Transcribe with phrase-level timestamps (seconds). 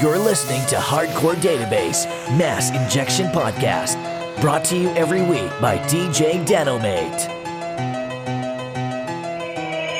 [0.00, 2.06] You're listening to Hardcore Database
[2.38, 3.98] Mass Injection Podcast,
[4.40, 7.26] brought to you every week by DJ Danomate.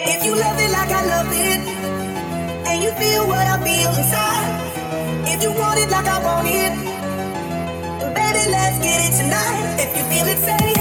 [0.07, 1.61] If you love it like I love it,
[2.69, 6.73] and you feel what I feel inside, if you want it like I want it,
[8.15, 9.81] baby, let's get it tonight.
[9.81, 10.78] If you feel it, say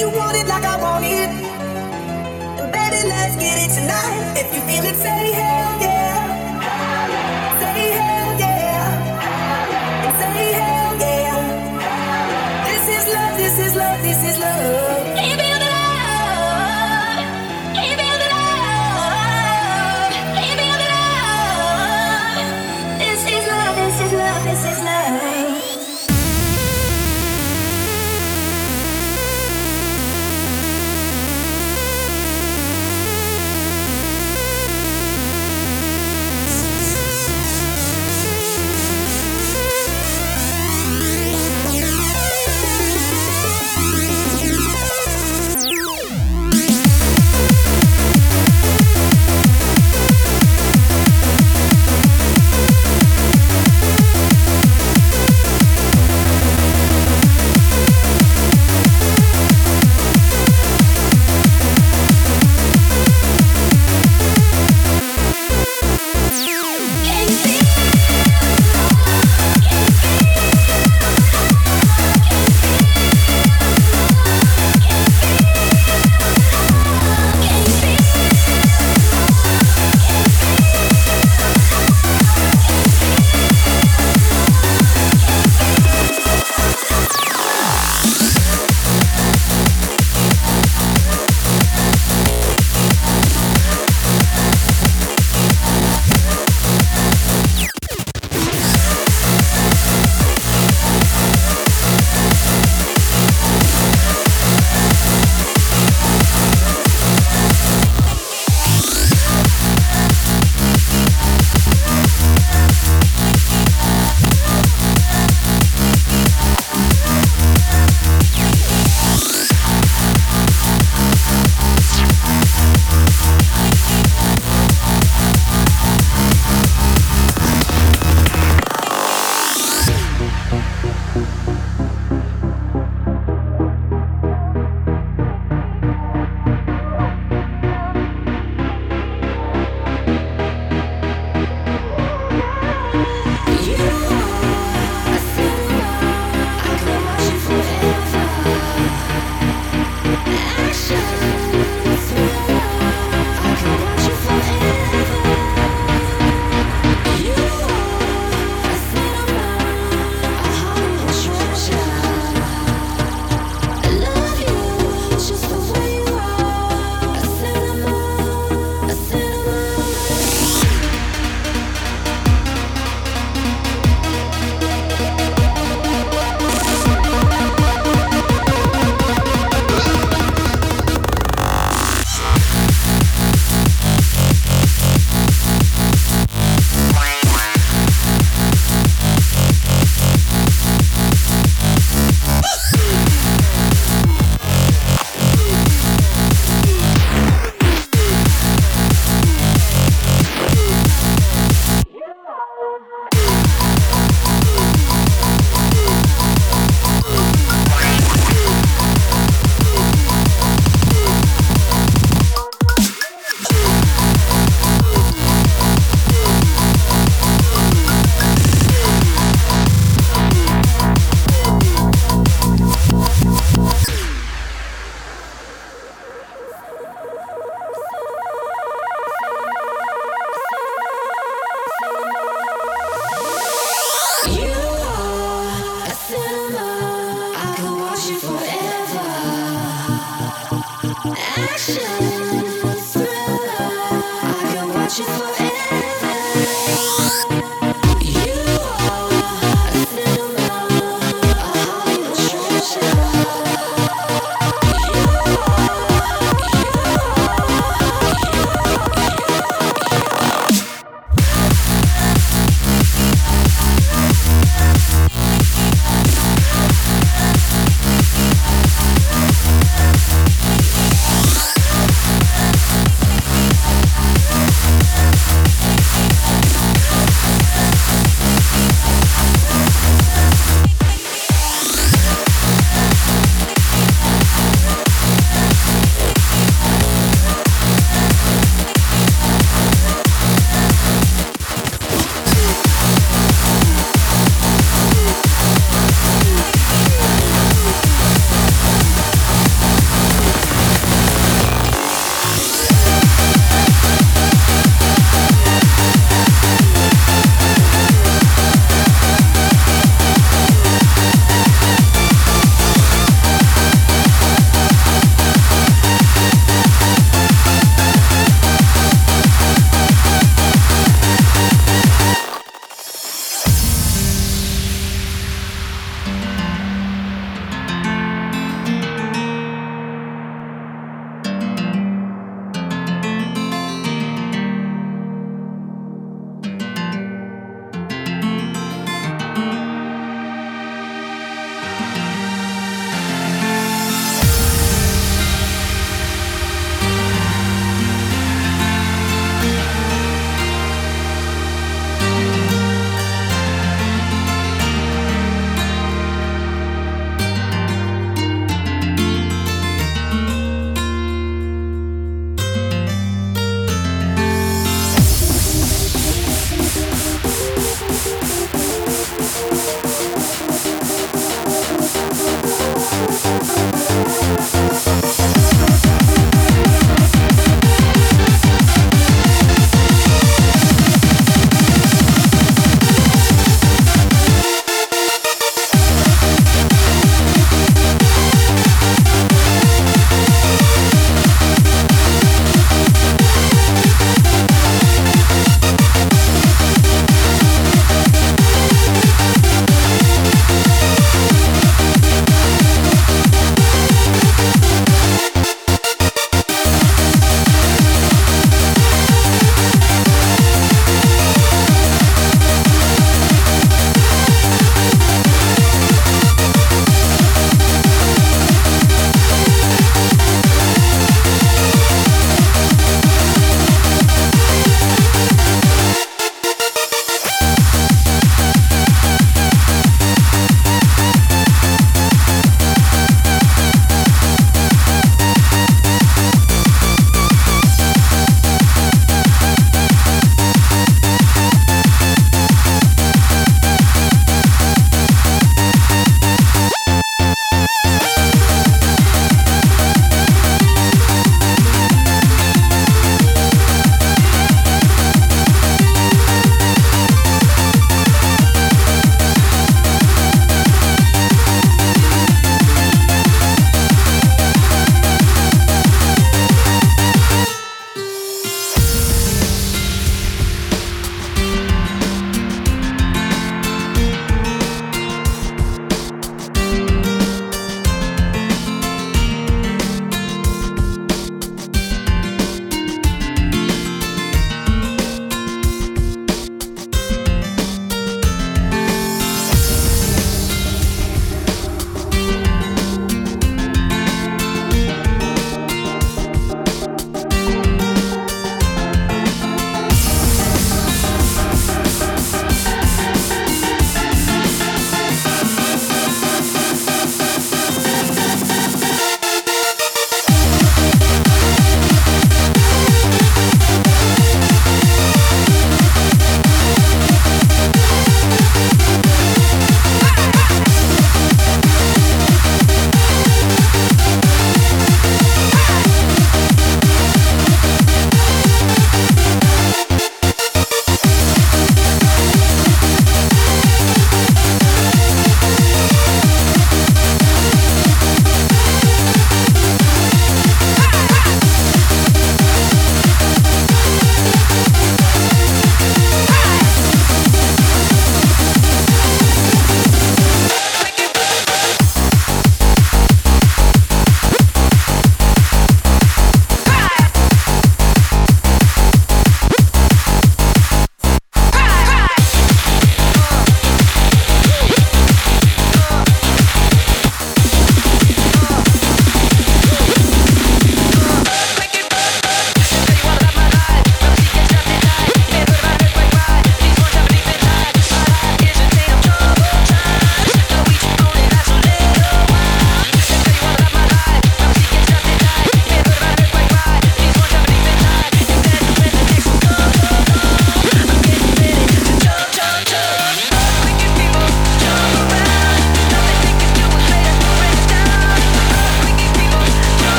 [0.00, 1.28] you want it like I want it,
[2.72, 4.32] baby, let's get it tonight.
[4.40, 5.59] If you feel it, say hell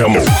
[0.00, 0.39] Кому?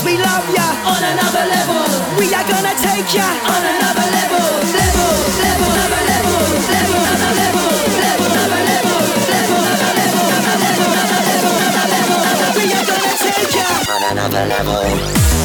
[0.00, 1.84] The ravers, we love ya on another level.
[2.18, 4.40] We are gonna take ya on another level.
[4.70, 6.40] Level, level, another level.
[6.70, 7.68] Level, another level.
[8.00, 9.00] Level, another level.
[9.30, 10.24] Level, another level.
[10.30, 12.20] Another level, another level, another level.
[12.56, 15.39] We are gonna take ya on another level.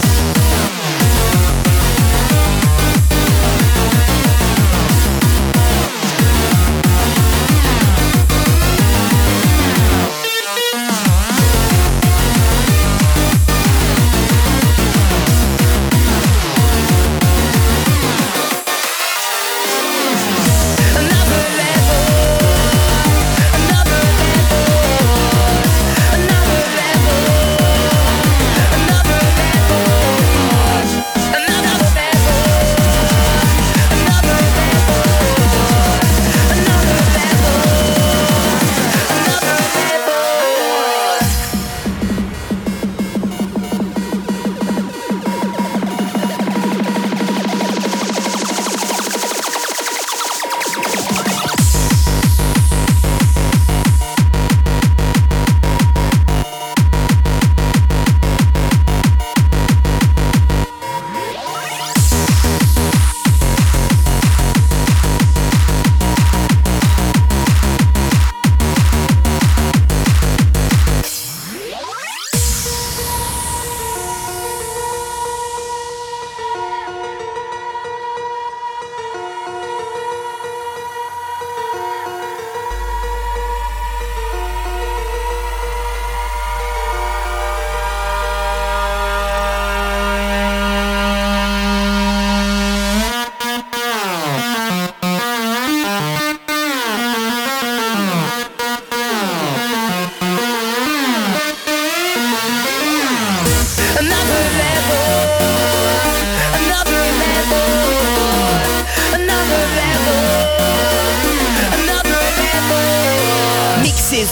[103.99, 105.24] Another level.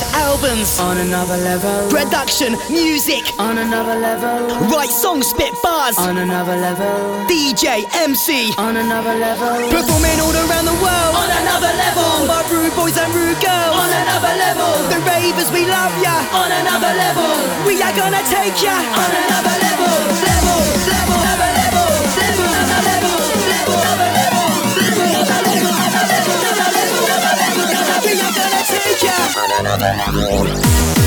[0.02, 0.80] Evans.
[0.80, 1.90] On another level.
[1.90, 3.24] Production, music.
[3.38, 4.50] On another level.
[4.70, 5.98] Write songs, spit bars.
[5.98, 7.26] On another level.
[7.30, 8.54] DJ, MC.
[8.58, 9.70] On another level.
[9.70, 11.14] Performing all around the world.
[11.14, 12.26] On another level.
[12.26, 13.76] My rude boys and rude girls.
[13.78, 14.72] On another level.
[14.90, 16.16] The ravers, we love ya.
[16.34, 17.30] On another level.
[17.68, 18.74] We are gonna take ya.
[18.74, 19.94] On another level.
[20.26, 20.60] Level.
[20.90, 21.18] Level.
[21.18, 21.22] Level.
[21.22, 21.53] Level.
[28.36, 29.14] Gonna take ya.
[29.14, 29.60] On.
[29.60, 31.03] Another level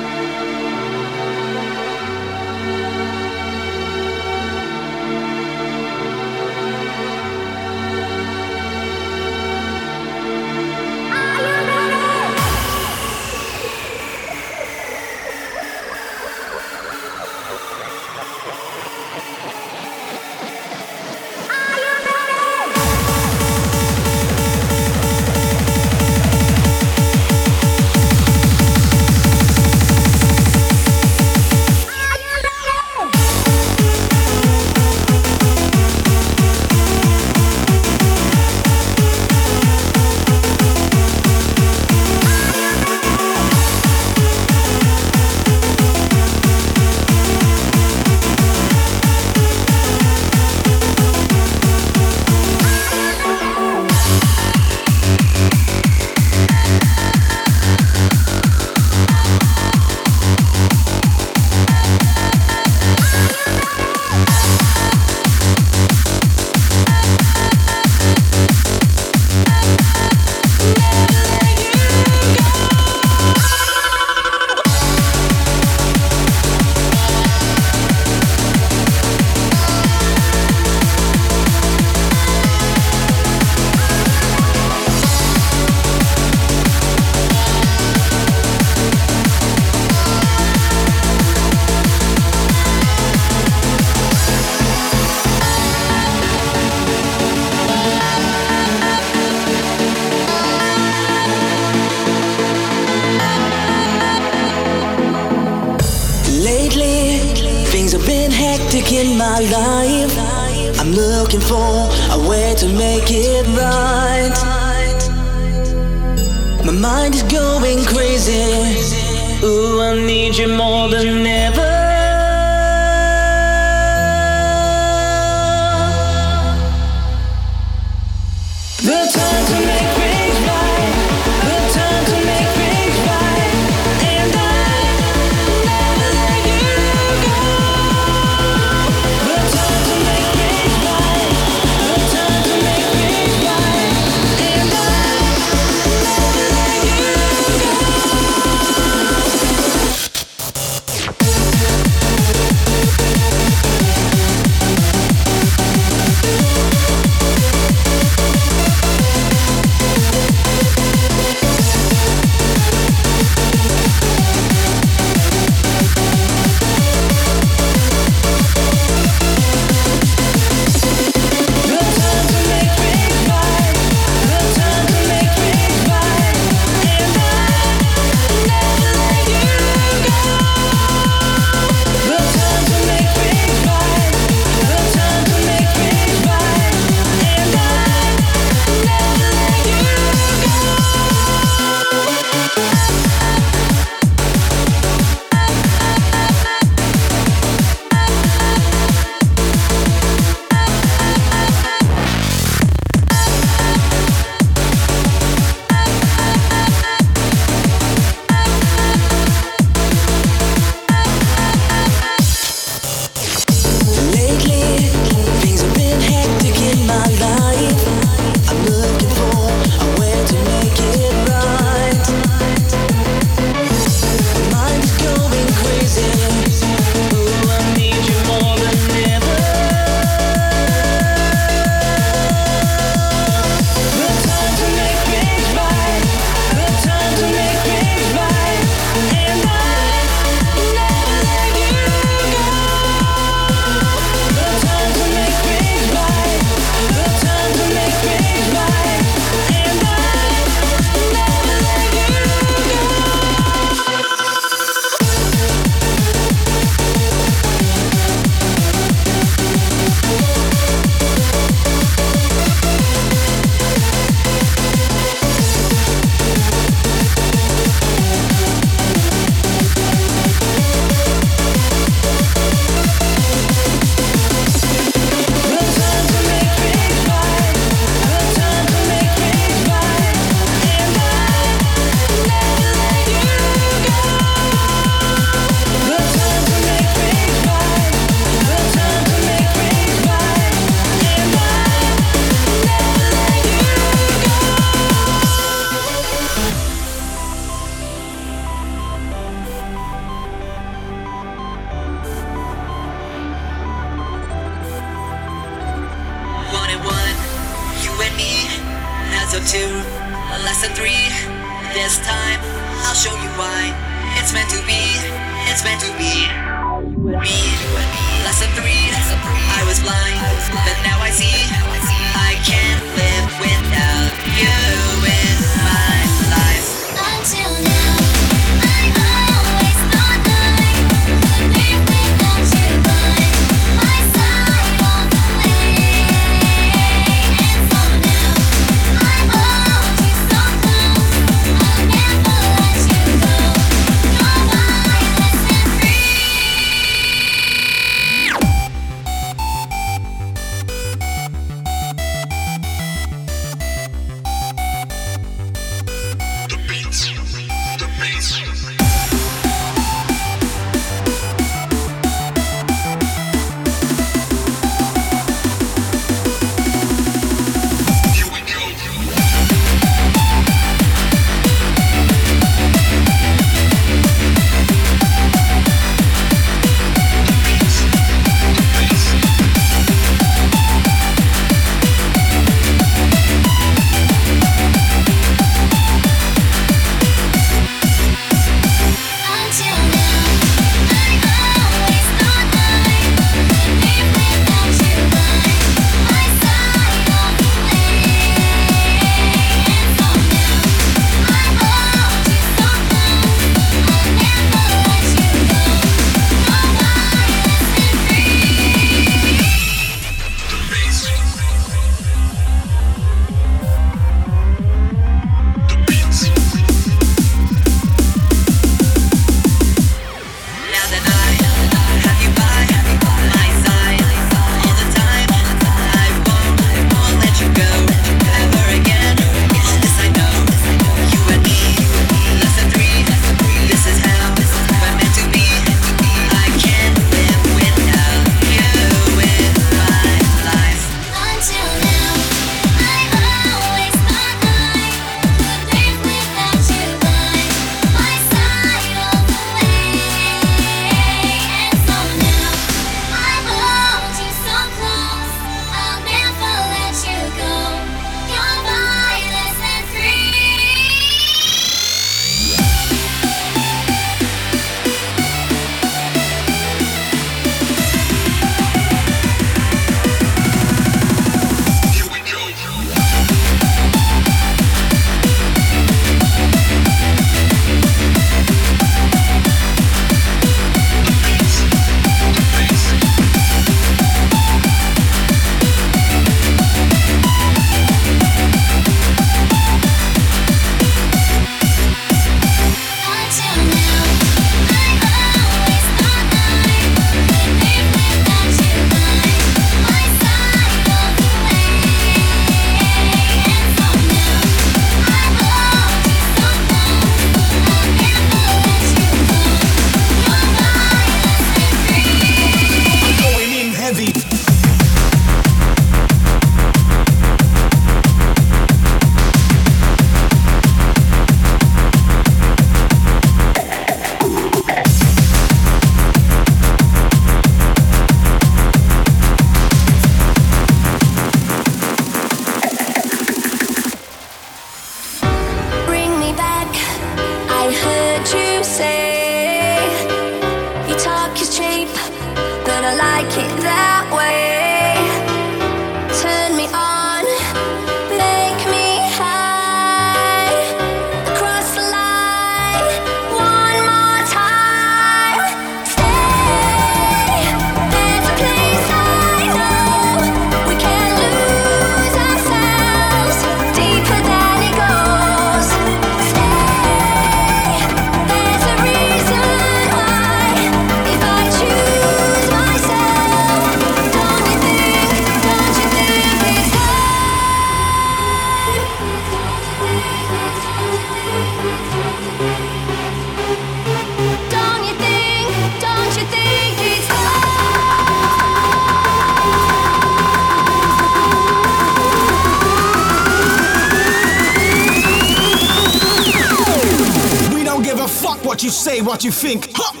[599.01, 599.71] what you think.
[599.73, 600.00] Huh.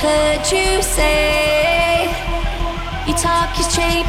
[0.00, 2.08] Heard you say
[3.06, 4.06] you talk is cheap,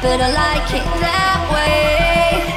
[0.00, 2.47] but I like it that way.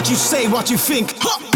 [0.00, 1.14] What you say, what you think.
[1.20, 1.49] Huh.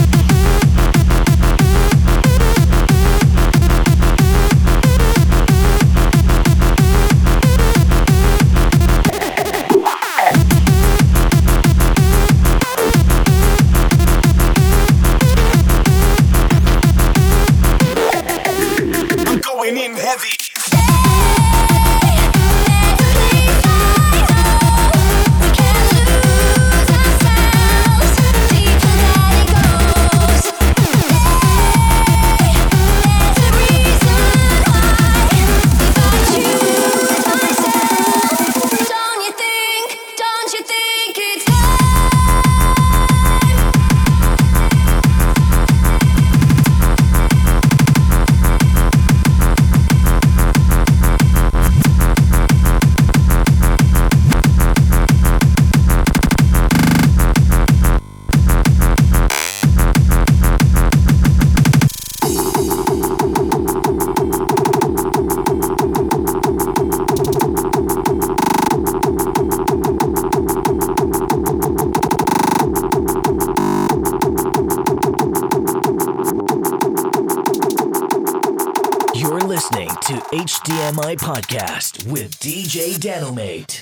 [81.17, 83.74] Podcast with DJ Danomate.